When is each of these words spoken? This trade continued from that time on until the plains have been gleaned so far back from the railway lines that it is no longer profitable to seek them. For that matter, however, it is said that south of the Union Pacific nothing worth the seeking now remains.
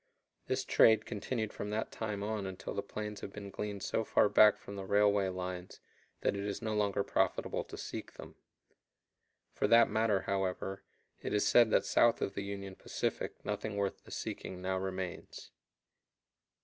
This 0.47 0.65
trade 0.65 1.05
continued 1.05 1.53
from 1.53 1.69
that 1.69 1.91
time 1.91 2.23
on 2.23 2.47
until 2.47 2.73
the 2.73 2.81
plains 2.81 3.21
have 3.21 3.31
been 3.31 3.51
gleaned 3.51 3.83
so 3.83 4.03
far 4.03 4.29
back 4.29 4.57
from 4.57 4.75
the 4.75 4.83
railway 4.83 5.29
lines 5.29 5.79
that 6.21 6.35
it 6.35 6.43
is 6.43 6.59
no 6.59 6.73
longer 6.73 7.03
profitable 7.03 7.63
to 7.65 7.77
seek 7.77 8.13
them. 8.13 8.33
For 9.53 9.67
that 9.67 9.91
matter, 9.91 10.21
however, 10.21 10.81
it 11.21 11.35
is 11.35 11.45
said 11.47 11.69
that 11.69 11.85
south 11.85 12.19
of 12.19 12.33
the 12.33 12.41
Union 12.43 12.73
Pacific 12.73 13.45
nothing 13.45 13.75
worth 13.77 14.03
the 14.03 14.09
seeking 14.09 14.59
now 14.59 14.79
remains. 14.79 15.51